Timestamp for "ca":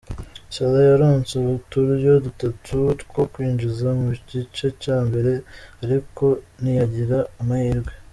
4.81-4.97